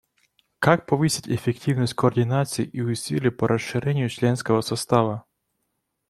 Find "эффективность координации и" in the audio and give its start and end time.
1.29-2.81